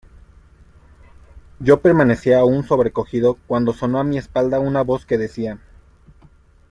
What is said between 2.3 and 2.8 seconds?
aún